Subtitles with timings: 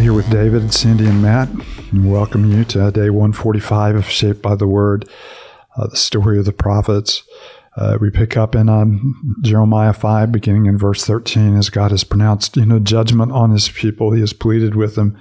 [0.00, 1.50] here with David, and Cindy, and Matt.
[1.92, 5.06] And welcome you to day 145 of Shaped by the Word,
[5.76, 7.22] uh, the story of the prophets.
[7.76, 12.02] Uh, we pick up in um, Jeremiah 5, beginning in verse 13, as God has
[12.02, 14.12] pronounced, you know, judgment on his people.
[14.12, 15.18] He has pleaded with them,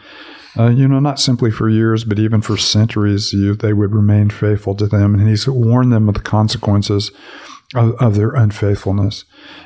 [0.58, 4.30] uh, you know, not simply for years, but even for centuries, you, they would remain
[4.30, 5.14] faithful to them.
[5.14, 7.12] And he's warned them of the consequences
[7.76, 9.26] of, of their unfaithfulness.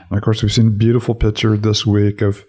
[0.09, 2.43] And of course, we've seen a beautiful picture this week of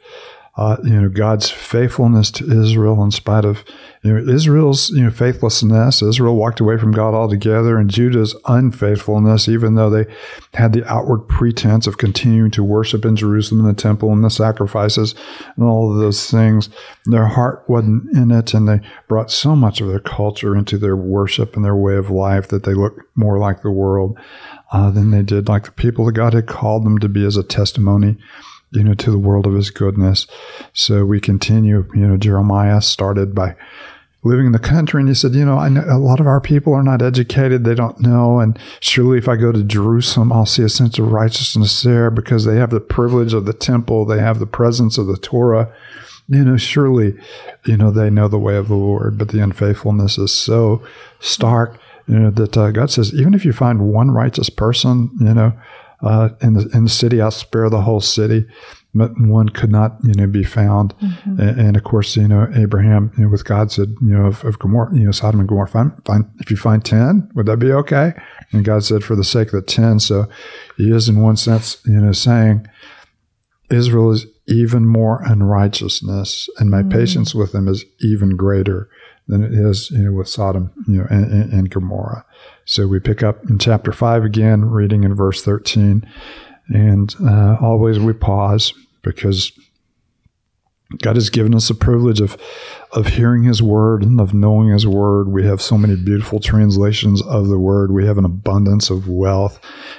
[0.57, 3.65] uh, you know God's faithfulness to Israel in spite of
[4.03, 6.01] you know Israel's you know faithlessness.
[6.01, 10.07] Israel walked away from God altogether, and Judah's unfaithfulness, even though they
[10.55, 14.31] had the outward pretense of continuing to worship in Jerusalem in the temple and the
[14.31, 15.17] sacrifices
[15.57, 16.69] and all of those things,
[17.07, 20.97] their heart wasn't in it, and they brought so much of their culture into their
[20.97, 24.17] worship and their way of life that they looked more like the world
[24.73, 27.37] uh, than they did like the people that God had called them to be as
[27.37, 28.17] a testimony
[28.75, 30.27] you know, to the world of his goodness.
[30.73, 33.55] So we continue, you know, Jeremiah started by
[34.25, 36.41] living in the country and he said, you know, I know a lot of our
[36.41, 37.65] people are not educated.
[37.65, 38.41] They don't know.
[38.41, 42.45] And surely if I go to Jerusalem, I'll see a sense of righteousness there because
[42.45, 44.07] they have the privilege of the temple.
[44.07, 45.73] They have the presence of the Torah.
[46.27, 47.15] You know, surely,
[47.67, 50.83] you know, they know the way of the Lord, but the unfaithfulness is so
[51.21, 51.79] stark,
[52.09, 55.53] you know, that uh, God says, even if you find one righteous person, you know,
[56.05, 57.21] uh, in the in the city.
[57.21, 58.47] I'll spare the whole city,
[58.95, 60.95] but one could not you know be found.
[60.99, 61.41] Mm-hmm.
[61.41, 64.45] And, and, of course, you know Abraham you know, with God said you know of,
[64.45, 65.69] of Gomorrah, you know Sodom and Gomorrah.
[65.69, 68.13] Find, find, if you find ten, would that be okay?
[68.53, 69.99] And God said for the sake of the ten.
[69.99, 70.27] So
[70.77, 72.67] He is in one sense you know saying
[73.71, 76.91] Israel is even more unrighteousness, and my mm-hmm.
[76.91, 78.91] patience with them is even greater
[79.27, 82.27] than it is, you know, with Sodom, you know, and, and, Gomorrah.
[82.67, 86.07] So we pick up in chapter 5 again, reading in verse 13.
[86.69, 89.53] And uh, always we pause because
[90.99, 92.37] God has given us the privilege of,
[92.93, 95.29] of hearing His Word and of knowing His Word.
[95.29, 97.93] We have so many beautiful translations of the Word.
[97.93, 99.59] We have an abundance of wealth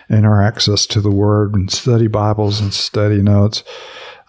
[0.09, 3.63] in our access to the Word and study Bibles and study notes.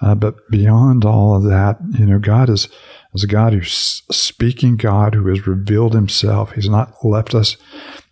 [0.00, 2.69] Uh, but beyond all of that, you know, God is
[3.16, 6.53] as a God who's speaking God who has revealed himself.
[6.53, 7.56] He's not left us,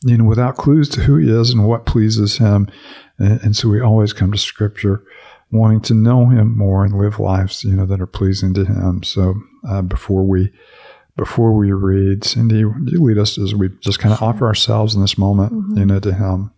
[0.03, 2.69] you know, without clues to who he is and what pleases him.
[3.19, 5.05] And, and so we always come to scripture
[5.53, 9.03] wanting to know him more and live lives, you know, that are pleasing to him.
[9.03, 9.35] So
[9.69, 10.51] uh, before we
[11.17, 15.01] before we read, Cindy, you lead us as we just kind of offer ourselves in
[15.01, 15.79] this moment, mm-hmm.
[15.79, 16.51] you know, to him.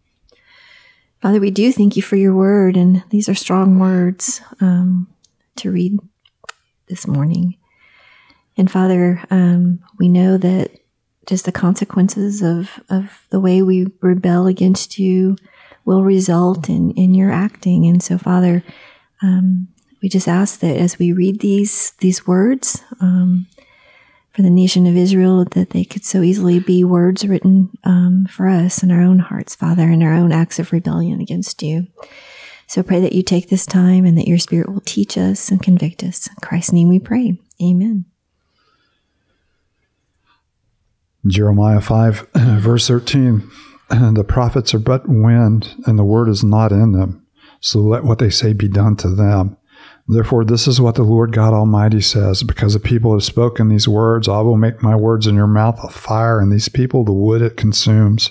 [1.21, 5.09] Father, we do thank you for your word, and these are strong words um,
[5.57, 5.99] to read
[6.89, 7.57] this morning.
[8.57, 10.71] And Father, um, we know that
[11.27, 15.37] just the consequences of, of the way we rebel against you
[15.85, 17.87] will result in, in your acting.
[17.87, 18.63] And so, Father,
[19.23, 19.69] um,
[20.03, 23.47] we just ask that as we read these these words um,
[24.33, 28.49] for the nation of Israel, that they could so easily be words written um, for
[28.49, 31.87] us in our own hearts, Father, in our own acts of rebellion against you.
[32.67, 35.63] So pray that you take this time and that your Spirit will teach us and
[35.63, 36.27] convict us.
[36.27, 37.39] In Christ's name we pray.
[37.63, 38.05] Amen.
[41.29, 43.51] Jeremiah 5, verse 13
[43.89, 47.25] The prophets are but wind, and the word is not in them.
[47.61, 49.57] So let what they say be done to them.
[50.09, 53.89] Therefore, this is what the Lord God Almighty says Because the people have spoken these
[53.89, 57.13] words, I will make my words in your mouth a fire, and these people the
[57.13, 58.31] wood it consumes.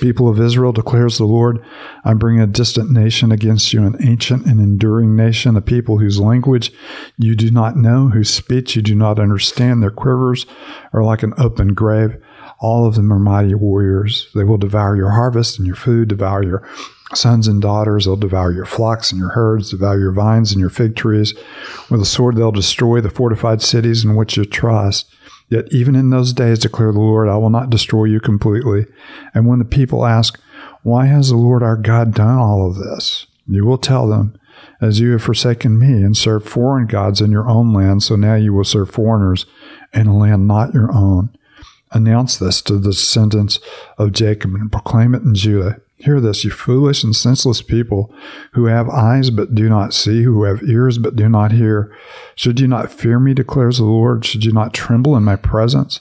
[0.00, 1.64] People of Israel, declares the Lord,
[2.04, 6.20] I bring a distant nation against you, an ancient and enduring nation, a people whose
[6.20, 6.72] language
[7.16, 9.82] you do not know, whose speech you do not understand.
[9.82, 10.46] Their quivers
[10.92, 12.16] are like an open grave.
[12.64, 14.30] All of them are mighty warriors.
[14.34, 16.66] They will devour your harvest and your food, devour your
[17.12, 18.06] sons and daughters.
[18.06, 21.34] They'll devour your flocks and your herds, devour your vines and your fig trees.
[21.90, 25.14] With a sword, they'll destroy the fortified cities in which you trust.
[25.50, 28.86] Yet even in those days, declare the Lord, I will not destroy you completely.
[29.34, 30.40] And when the people ask,
[30.82, 33.26] Why has the Lord our God done all of this?
[33.46, 34.40] You will tell them,
[34.80, 38.36] As you have forsaken me and served foreign gods in your own land, so now
[38.36, 39.44] you will serve foreigners
[39.92, 41.28] in a land not your own.
[41.94, 43.60] Announce this to the descendants
[43.96, 45.80] of Jacob and proclaim it in Judah.
[45.96, 48.12] Hear this, you foolish and senseless people
[48.52, 51.96] who have eyes but do not see, who have ears but do not hear.
[52.34, 54.24] Should you not fear me, declares the Lord?
[54.24, 56.00] Should you not tremble in my presence?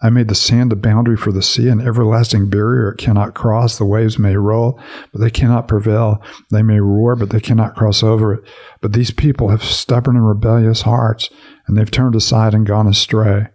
[0.00, 3.78] I made the sand a boundary for the sea, an everlasting barrier it cannot cross.
[3.78, 4.80] The waves may roll,
[5.12, 6.22] but they cannot prevail.
[6.50, 8.44] They may roar, but they cannot cross over it.
[8.80, 11.30] But these people have stubborn and rebellious hearts,
[11.66, 13.48] and they've turned aside and gone astray.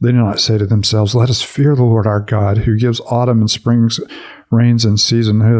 [0.00, 3.00] They do not say to themselves, Let us fear the Lord our God, who gives
[3.06, 3.98] autumn and springs
[4.50, 5.58] rains in season, who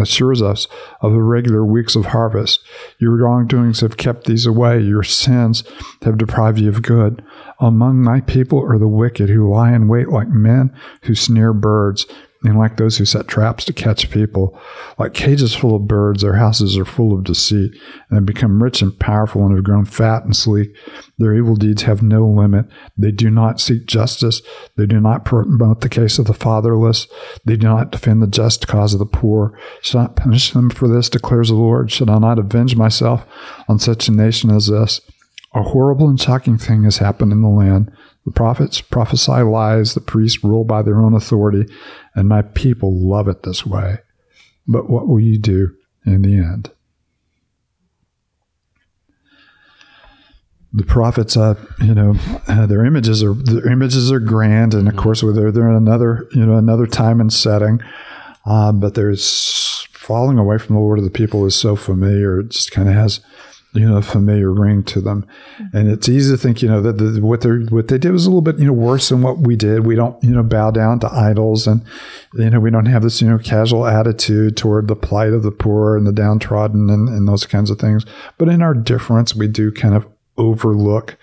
[0.00, 0.68] assures us
[1.00, 2.60] of the regular weeks of harvest.
[2.98, 5.64] Your wrongdoings have kept these away, your sins
[6.02, 7.24] have deprived you of good.
[7.60, 10.74] Among my people are the wicked who lie in wait like men
[11.04, 12.06] who snare birds
[12.44, 14.58] and like those who set traps to catch people.
[14.98, 17.72] Like cages full of birds, their houses are full of deceit,
[18.08, 20.74] and have become rich and powerful and have grown fat and sleek.
[21.18, 22.66] Their evil deeds have no limit.
[22.96, 24.42] They do not seek justice.
[24.76, 27.06] They do not promote the case of the fatherless.
[27.44, 29.58] They do not defend the just cause of the poor.
[29.82, 31.90] Should I punish them for this, declares the Lord?
[31.92, 33.26] Should I not avenge myself
[33.68, 35.00] on such a nation as this?
[35.54, 37.92] A horrible and shocking thing has happened in the land.
[38.24, 41.66] The prophets prophesy lies, the priests rule by their own authority,
[42.14, 43.98] and my people love it this way.
[44.66, 45.74] But what will you do
[46.06, 46.70] in the end?
[50.72, 52.14] The prophets, uh, you know,
[52.48, 56.26] uh, their images are their images are grand, and of course, they're they're in another
[56.32, 57.80] you know another time and setting.
[58.46, 62.48] Uh, but there's falling away from the Lord of the people is so familiar; it
[62.50, 63.20] just kind of has
[63.74, 65.26] you know, familiar ring to them.
[65.58, 65.76] Mm-hmm.
[65.76, 68.26] And it's easy to think, you know, that the, what they what they did was
[68.26, 69.86] a little bit, you know, worse than what we did.
[69.86, 71.82] We don't, you know, bow down to idols, and
[72.34, 75.50] you know, we don't have this, you know, casual attitude toward the plight of the
[75.50, 78.04] poor and the downtrodden and, and those kinds of things.
[78.36, 81.16] But in our difference, we do kind of overlook.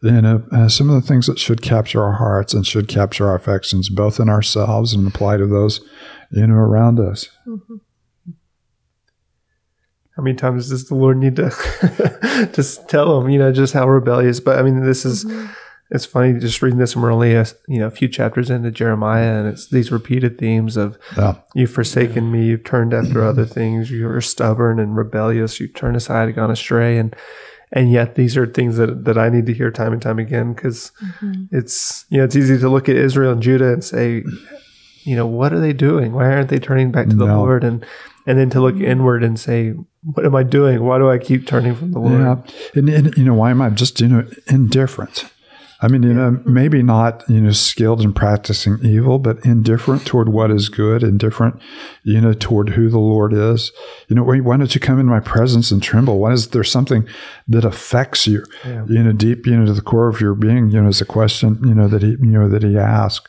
[0.00, 3.26] You know, uh, some of the things that should capture our hearts and should capture
[3.26, 5.80] our affections, both in ourselves and the plight of those,
[6.30, 7.30] you know, around us.
[7.46, 7.76] Mm-hmm.
[10.16, 11.50] How many times does the Lord need to
[12.54, 14.38] just tell them, you know, just how rebellious?
[14.38, 15.52] But I mean, this is mm-hmm.
[15.90, 18.70] it's funny just reading this, and we're only a you know a few chapters into
[18.70, 21.34] Jeremiah, and it's these repeated themes of yeah.
[21.54, 26.26] you've forsaken me, you've turned after other things, you're stubborn and rebellious, you've turned aside,
[26.26, 27.16] and gone astray, and
[27.72, 30.52] and yet these are things that that I need to hear time and time again
[30.52, 31.44] because mm-hmm.
[31.50, 34.22] it's you know it's easy to look at Israel and Judah and say,
[35.04, 36.12] you know, what are they doing?
[36.12, 37.38] Why aren't they turning back to the no.
[37.38, 37.64] Lord?
[37.64, 37.84] And
[38.26, 38.84] and then to look mm-hmm.
[38.84, 40.82] inward and say, what am I doing?
[40.82, 42.20] Why do I keep turning from the Lord?
[42.20, 42.36] Yeah.
[42.74, 45.26] And, and you know, why am I just, you know, indifferent?
[45.80, 46.30] I mean, you yeah.
[46.30, 51.02] know, maybe not, you know, skilled in practicing evil, but indifferent toward what is good,
[51.02, 51.60] indifferent,
[52.04, 53.70] you know, toward who the Lord is.
[54.08, 56.18] You know, why don't you come in my presence and tremble?
[56.18, 57.06] Why is there something
[57.48, 58.86] that affects you, yeah.
[58.88, 61.04] you know, deep, you know, to the core of your being, you know, is a
[61.04, 63.28] question, you know, that he, you know, that he asked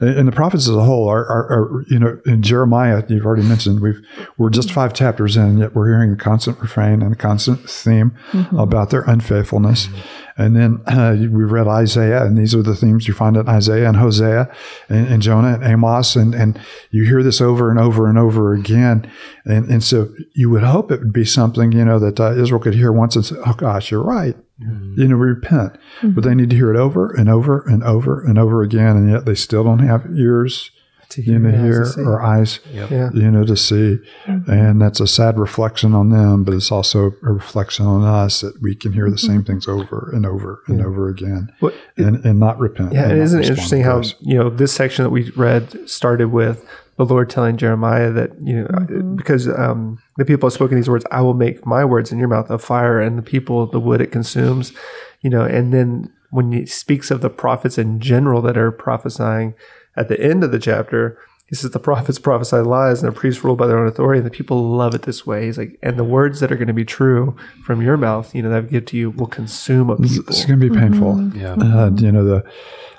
[0.00, 3.46] and the prophets as a whole are, are, are, you know, in Jeremiah, you've already
[3.46, 4.00] mentioned, we've,
[4.36, 8.16] we're just five chapters in, yet we're hearing a constant refrain and a constant theme
[8.32, 8.58] mm-hmm.
[8.58, 9.86] about their unfaithfulness.
[9.86, 9.98] Mm-hmm.
[10.38, 13.88] And then uh, we read Isaiah, and these are the themes you find in Isaiah
[13.88, 14.54] and Hosea
[14.90, 16.14] and, and, Jonah and Amos.
[16.14, 19.10] And, and you hear this over and over and over again.
[19.46, 22.60] And, and so you would hope it would be something, you know, that uh, Israel
[22.60, 24.36] could hear once and say, oh, gosh, you're right.
[24.60, 25.00] Mm-hmm.
[25.00, 25.74] You know, repent.
[25.74, 26.10] Mm-hmm.
[26.12, 29.10] But they need to hear it over and over and over and over again, and
[29.10, 30.70] yet they still don't have ears
[31.10, 32.90] to hear, you know, hear or eyes, yep.
[32.90, 33.98] you know, to see.
[34.24, 34.50] Mm-hmm.
[34.50, 38.60] And that's a sad reflection on them, but it's also a reflection on us that
[38.60, 39.44] we can hear the same mm-hmm.
[39.44, 40.86] things over and over and yeah.
[40.86, 42.92] over again well, it, and, and not repent.
[42.92, 47.04] Yeah, it isn't interesting how, you know, this section that we read started with the
[47.04, 49.16] Lord telling Jeremiah that, you know, mm-hmm.
[49.16, 52.28] because um, the people have spoken these words, I will make my words in your
[52.28, 54.72] mouth a fire and the people the wood it consumes,
[55.20, 59.54] you know, and then when he speaks of the prophets in general that are prophesying
[59.96, 63.44] at the end of the chapter, he says the prophets prophesy lies and the priests
[63.44, 65.46] rule by their own authority and the people love it this way.
[65.46, 68.42] He's like, and the words that are going to be true from your mouth, you
[68.42, 70.24] know, that I give to you will consume a people.
[70.28, 71.14] It's going to be painful.
[71.14, 71.38] Mm-hmm.
[71.38, 71.52] Yeah.
[71.52, 72.52] Uh, you know, the,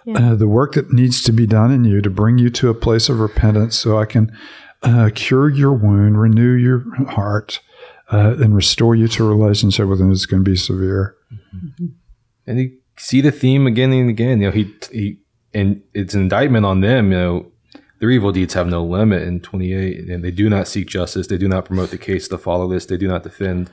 [0.05, 0.31] yeah.
[0.31, 2.73] uh, the work that needs to be done in you to bring you to a
[2.73, 4.31] place of repentance so I can
[4.81, 7.59] uh, cure your wound, renew your heart,
[8.13, 11.17] uh, and restore you to a relationship with him is going to be severe.
[11.53, 11.87] Mm-hmm.
[12.45, 14.39] And you see the theme again and again.
[14.39, 15.17] You know, he, he,
[15.53, 17.51] and it's an indictment on them, you know,
[17.99, 21.27] their evil deeds have no limit in 28 and they do not seek justice.
[21.27, 22.85] They do not promote the case of the fatherless.
[22.85, 23.71] They do not defend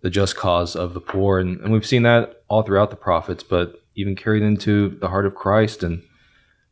[0.00, 1.38] the just cause of the poor.
[1.38, 5.26] And, and we've seen that all throughout the prophets but even carried into the heart
[5.26, 6.02] of christ and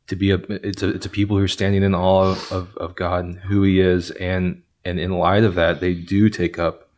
[0.06, 2.76] to be a it's a, it's a people who are standing in awe of, of,
[2.78, 4.10] of god and who he is.
[4.12, 6.88] And and in light of that they do take up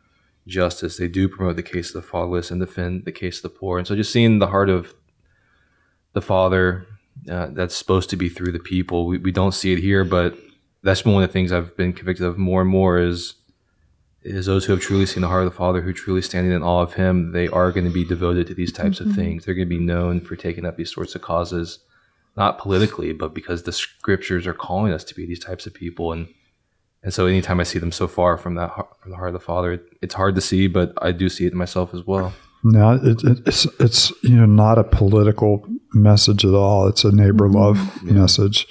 [0.47, 0.97] justice.
[0.97, 3.77] They do promote the case of the fatherless and defend the case of the poor.
[3.77, 4.93] And so just seeing the heart of
[6.13, 6.87] the father
[7.29, 9.05] uh, that's supposed to be through the people.
[9.05, 10.37] We, we don't see it here, but
[10.83, 13.35] that's one of the things I've been convicted of more and more is
[14.23, 16.61] is those who have truly seen the heart of the Father, who truly standing in
[16.61, 19.09] awe of Him, they are going to be devoted to these types mm-hmm.
[19.09, 19.45] of things.
[19.45, 21.79] They're going to be known for taking up these sorts of causes,
[22.37, 26.11] not politically, but because the Scriptures are calling us to be these types of people.
[26.11, 26.27] And
[27.03, 29.39] and so, anytime I see them so far from that from the heart of the
[29.39, 32.33] Father, it's hard to see, but I do see it in myself as well.
[32.63, 36.87] No, it, it, it's it's you know not a political message at all.
[36.87, 38.67] It's a neighbor love message,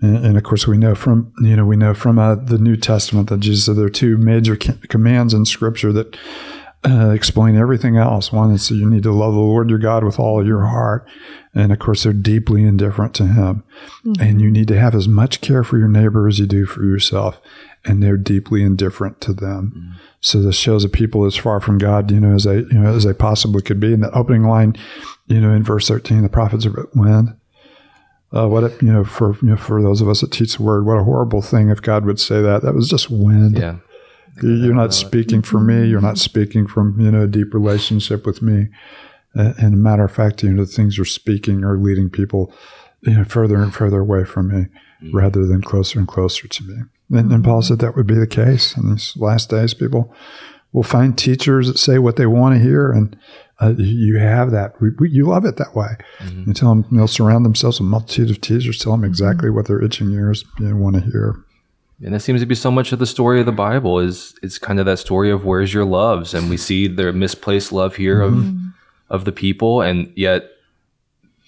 [0.00, 2.76] and, and, of course we know from you know we know from uh, the New
[2.76, 6.16] Testament that Jesus said there are two major commands in Scripture that
[6.84, 8.32] uh, explain everything else.
[8.32, 11.06] One is you need to love the Lord your God with all your heart,
[11.54, 13.62] and of course they're deeply indifferent to Him,
[14.04, 14.20] mm-hmm.
[14.20, 16.84] and you need to have as much care for your neighbor as you do for
[16.84, 17.40] yourself,
[17.84, 19.72] and they're deeply indifferent to them.
[19.74, 19.92] Mm-hmm.
[20.20, 22.94] So this shows a people as far from God, you know, as they you know
[22.94, 23.92] as they possibly could be.
[23.92, 24.76] In the opening line,
[25.26, 27.36] you know, in verse thirteen, the prophets are when.
[28.32, 30.62] Uh, what if, you know for you know, for those of us that teach the
[30.62, 32.62] word, what a horrible thing if God would say that.
[32.62, 33.58] That was just wind.
[33.58, 33.76] Yeah.
[34.42, 35.86] You're not speaking for me.
[35.86, 38.68] You're not speaking from you know a deep relationship with me.
[39.34, 42.52] And a matter of fact, you know, the things you're speaking are leading people,
[43.02, 44.66] you know, further and further away from me,
[45.02, 45.16] mm-hmm.
[45.16, 46.74] rather than closer and closer to me.
[47.10, 49.74] And, and Paul said that would be the case in these last days.
[49.74, 50.14] People
[50.72, 53.16] will find teachers that say what they want to hear, and
[53.60, 54.80] uh, you have that.
[54.80, 55.96] We, we, you love it that way.
[56.18, 56.44] Mm-hmm.
[56.46, 59.56] You tell them they'll surround themselves with a multitude of teachers, tell them exactly mm-hmm.
[59.56, 61.36] what their itching ears you know, want to hear.
[62.02, 64.58] And that seems to be so much of the story of the Bible is it's
[64.58, 68.20] kind of that story of where's your loves, and we see their misplaced love here
[68.20, 68.38] mm-hmm.
[68.38, 68.56] of
[69.10, 70.49] of the people, and yet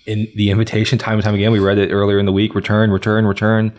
[0.06, 2.90] in the invitation time and time again, we read it earlier in the week: return,
[2.90, 3.73] return, return,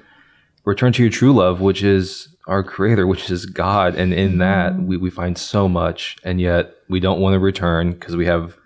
[0.65, 4.37] return to your true love, which is our Creator, which is God, and in mm-hmm.
[4.39, 8.25] that we we find so much, and yet we don't want to return because we
[8.25, 8.57] have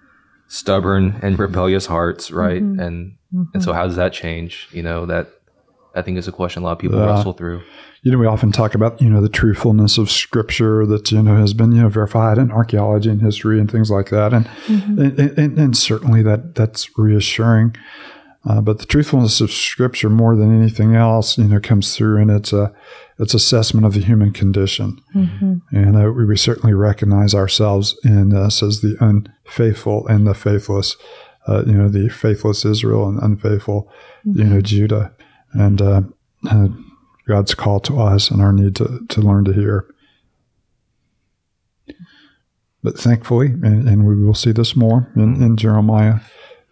[0.48, 2.62] stubborn and rebellious hearts, right?
[2.62, 2.80] Mm-hmm.
[2.80, 3.18] And
[3.54, 3.78] and so mm-hmm.
[3.78, 4.68] how does that change?
[4.72, 5.28] You know that
[5.96, 7.64] I think is a question a lot of people uh, wrestle through
[8.08, 11.36] you know, we often talk about, you know, the truthfulness of scripture that, you know,
[11.36, 14.34] has been, you know, verified in archaeology and history and things like that.
[14.34, 15.02] And, mm-hmm.
[15.02, 17.76] and, and, and, certainly that that's reassuring.
[18.48, 22.30] Uh, but the truthfulness of scripture more than anything else, you know, comes through in
[22.30, 22.70] its, uh,
[23.20, 25.02] its assessment of the human condition.
[25.14, 25.56] Mm-hmm.
[25.76, 30.96] And uh, we, we, certainly recognize ourselves in us as the unfaithful and the faithless,
[31.46, 33.92] uh, you know, the faithless Israel and unfaithful,
[34.26, 34.40] mm-hmm.
[34.40, 35.14] you know, Judah.
[35.54, 36.02] And, uh,
[36.50, 36.68] uh
[37.28, 39.86] God's call to us and our need to, to learn to hear.
[42.82, 46.22] But thankfully, and, and we will see this more in, in Jeremiah,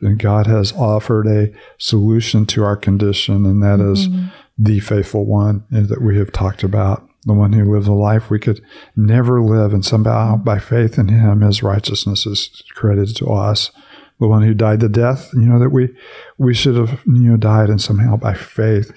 [0.01, 4.27] that God has offered a solution to our condition, and that is mm-hmm.
[4.57, 8.39] the faithful one that we have talked about, the one who lives a life we
[8.39, 8.61] could
[8.95, 13.71] never live, and somehow by faith in him, his righteousness is credited to us.
[14.19, 15.95] The one who died the death, you know, that we
[16.37, 18.91] we should have, you know, died, and somehow by faith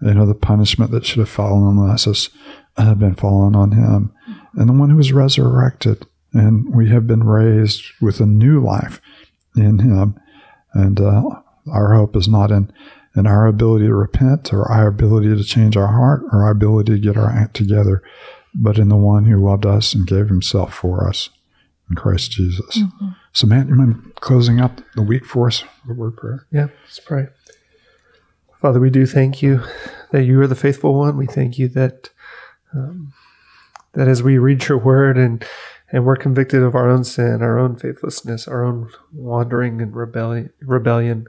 [0.00, 2.30] you know, the punishment that should have fallen on us has
[2.76, 4.12] uh, been fallen on him.
[4.54, 9.00] And the one who was resurrected, and we have been raised with a new life
[9.56, 10.18] in him.
[10.72, 11.22] And uh,
[11.70, 12.72] our hope is not in,
[13.14, 16.92] in our ability to repent or our ability to change our heart or our ability
[16.92, 18.02] to get our act together,
[18.54, 21.28] but in the one who loved us and gave himself for us
[21.90, 22.78] in Christ Jesus.
[22.78, 23.08] Mm-hmm.
[23.32, 26.46] So, Matt, you mind closing up the week for us with word prayer?
[26.50, 27.28] Yeah, let's pray.
[28.60, 29.62] Father, we do thank you
[30.10, 31.16] that you are the faithful one.
[31.16, 32.10] We thank you that
[32.74, 33.12] um,
[33.92, 35.44] that as we read your word and
[35.92, 40.50] and we're convicted of our own sin, our own faithlessness, our own wandering and rebellion,
[40.60, 41.26] rebellion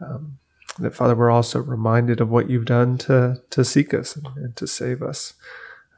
[0.00, 0.38] um,
[0.78, 4.56] that Father, we're also reminded of what you've done to to seek us and, and
[4.56, 5.34] to save us.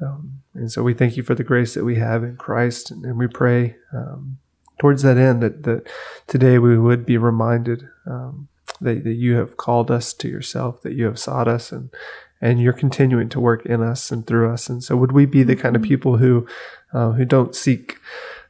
[0.01, 3.05] Um, and so we thank you for the grace that we have in Christ, and,
[3.05, 4.39] and we pray um,
[4.83, 5.89] towards that end that, that
[6.27, 8.49] today we would be reminded um,
[8.81, 11.89] that, that you have called us to yourself, that you have sought us, and
[12.41, 14.69] and you're continuing to work in us and through us.
[14.69, 15.89] And so, would we be the kind of mm-hmm.
[15.89, 16.49] people who
[16.93, 17.99] uh, who don't seek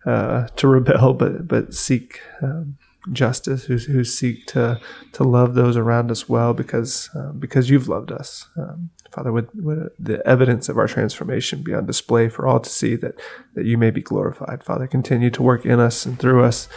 [0.07, 2.79] uh, to rebel, but but seek um,
[3.13, 4.81] justice, who, who seek to
[5.13, 9.33] to love those around us well because uh, because you've loved us, um, Father.
[9.33, 13.15] Would, would the evidence of our transformation be on display for all to see that
[13.55, 14.87] that you may be glorified, Father?
[14.87, 16.69] Continue to work in us and through us.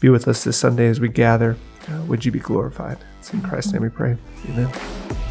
[0.00, 1.56] Be with us this Sunday as we gather.
[1.88, 2.98] Uh, would you be glorified?
[3.20, 4.16] It's in Christ's name we pray.
[4.50, 5.23] Amen.